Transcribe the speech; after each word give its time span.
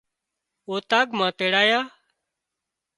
اوطاق 0.69 1.07
مان 1.17 1.31
تيڙايا 1.37 1.79